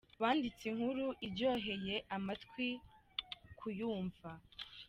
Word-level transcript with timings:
Banditse 0.21 0.63
inkuri 0.71 1.03
iryoheye 1.27 1.95
amatwi 2.15 2.67
ku 3.57 3.67
yumva. 3.79 4.29